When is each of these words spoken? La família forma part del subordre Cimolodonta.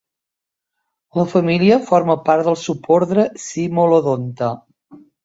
La 1.19 1.25
família 1.33 1.77
forma 1.89 2.15
part 2.29 2.47
del 2.47 2.57
subordre 2.63 3.27
Cimolodonta. 3.45 4.51